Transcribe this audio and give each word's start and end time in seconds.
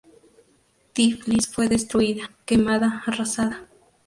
Tiflis 0.93 1.47
fue 1.47 1.67
destruida, 1.67 2.31
quemada, 2.47 3.03
arrasada. 3.05 3.67